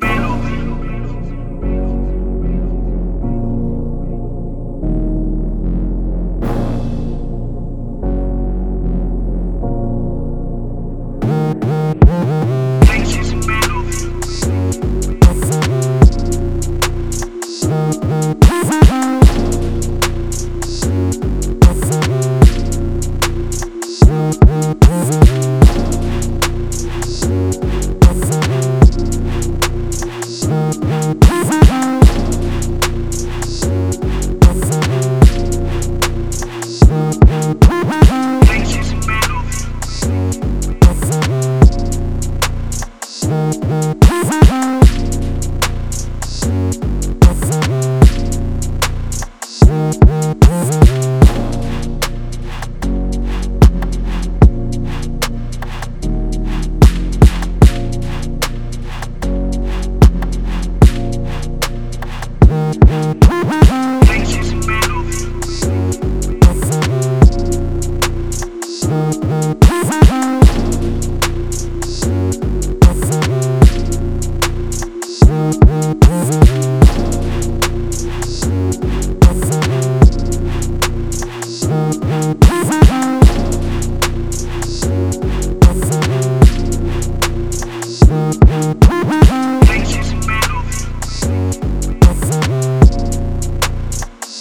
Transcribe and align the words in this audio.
Melody. 0.00 0.29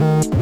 Bye. 0.00 0.39